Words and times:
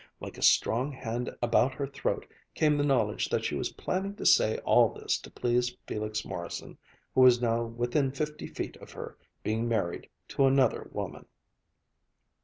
Like 0.19 0.39
a 0.39 0.41
strong 0.41 0.91
hand 0.91 1.29
about 1.43 1.75
her 1.75 1.85
throat 1.85 2.25
came 2.55 2.75
the 2.75 2.83
knowledge 2.83 3.29
that 3.29 3.45
she 3.45 3.53
was 3.53 3.73
planning 3.73 4.15
to 4.15 4.25
say 4.25 4.57
all 4.65 4.89
this 4.89 5.19
to 5.19 5.29
please 5.29 5.77
Felix 5.85 6.25
Morrison, 6.25 6.75
who 7.13 7.21
was 7.21 7.39
now 7.39 7.63
within 7.65 8.11
fifty 8.11 8.47
feet 8.47 8.77
of 8.77 8.93
her, 8.93 9.15
being 9.43 9.67
married 9.69 10.09
to 10.29 10.45
another 10.47 10.89
woman. 10.91 11.27